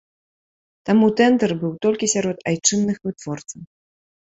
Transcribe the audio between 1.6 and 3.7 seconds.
быў толькі сярод айчынных вытворцаў.